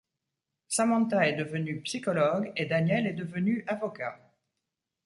Samantha 0.67 1.27
est 1.27 1.33
devenue 1.35 1.81
psychologue 1.83 2.51
et 2.55 2.65
Daniel 2.65 3.05
est 3.05 3.13
devenu 3.13 3.63
avocat. 3.67 4.17